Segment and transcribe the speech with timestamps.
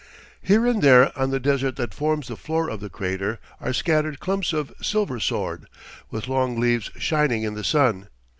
[0.41, 4.19] Here and there on the desert that forms the floor of the crater are scattered
[4.19, 5.65] clumps of silversword,
[6.09, 8.07] with long leaves shining in the sun.